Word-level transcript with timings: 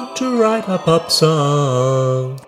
want 0.00 0.16
to 0.16 0.40
write 0.40 0.66
a 0.66 0.78
pop 0.78 1.10
song. 1.10 2.40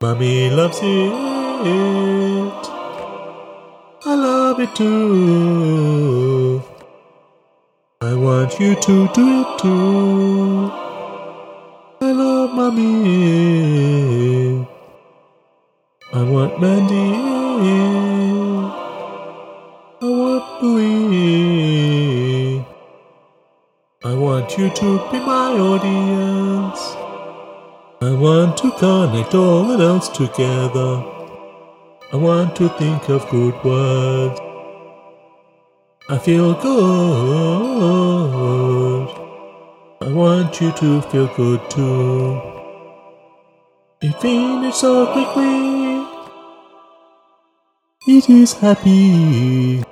Mommy 0.00 0.48
loves 0.48 0.80
it. 0.82 2.62
I 4.10 4.14
love 4.14 4.58
it 4.60 4.74
too. 4.74 6.62
I 8.00 8.14
want 8.14 8.58
you 8.58 8.74
to 8.74 9.08
do 9.18 9.26
it 9.42 9.58
too. 9.58 10.70
I 12.00 12.12
love 12.22 12.54
mommy. 12.54 12.86
I 16.14 16.22
want 16.22 16.58
Mandy. 16.62 17.08
I 20.02 20.04
want 20.20 20.62
Louie. 20.62 21.39
I 24.02 24.14
want 24.14 24.56
you 24.56 24.70
to 24.70 24.98
be 25.12 25.18
my 25.20 25.52
audience. 25.60 26.80
I 28.00 28.12
want 28.18 28.56
to 28.56 28.70
connect 28.78 29.34
all 29.34 29.64
notes 29.76 30.08
together. 30.08 31.04
I 32.10 32.16
want 32.16 32.56
to 32.56 32.70
think 32.78 33.10
of 33.10 33.28
good 33.28 33.62
words. 33.62 34.40
I 36.08 36.16
feel 36.16 36.54
good. 36.54 37.90
I 40.00 40.08
want 40.10 40.58
you 40.62 40.72
to 40.72 41.02
feel 41.02 41.26
good 41.36 41.60
too. 41.68 42.40
It 44.00 44.18
finished 44.18 44.80
so 44.80 45.12
quickly. 45.12 46.06
It 48.06 48.30
is 48.30 48.54
happy. 48.54 49.84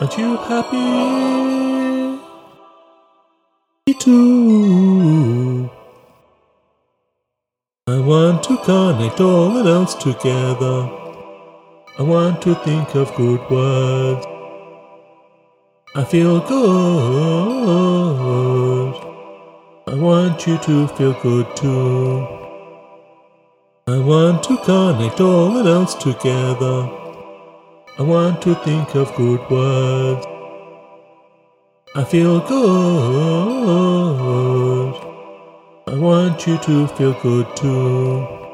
Aren't 0.00 0.18
you 0.18 0.36
happy? 0.36 1.65
Too. 4.06 5.68
I 7.88 7.98
want 7.98 8.44
to 8.44 8.56
connect 8.58 9.20
all 9.20 9.50
notes 9.50 9.94
together. 9.94 10.88
I 11.98 12.02
want 12.02 12.40
to 12.42 12.54
think 12.54 12.94
of 12.94 13.12
good 13.16 13.40
words. 13.50 14.24
I 15.96 16.04
feel 16.04 16.38
good. 16.38 16.94
I 19.88 19.94
want 19.94 20.46
you 20.46 20.56
to 20.58 20.86
feel 20.86 21.14
good 21.20 21.56
too. 21.56 22.28
I 23.88 23.98
want 23.98 24.44
to 24.44 24.56
connect 24.58 25.20
all 25.20 25.50
notes 25.50 25.94
together. 25.94 26.88
I 27.98 28.02
want 28.02 28.40
to 28.42 28.54
think 28.54 28.94
of 28.94 29.12
good 29.16 29.40
words. 29.50 30.35
I 31.98 32.04
feel 32.04 32.40
good. 32.40 33.86
I 35.86 35.94
want 35.96 36.46
you 36.46 36.58
to 36.58 36.86
feel 36.88 37.14
good 37.22 37.56
too. 37.56 38.45